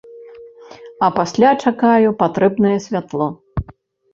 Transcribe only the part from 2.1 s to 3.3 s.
патрэбнае святло.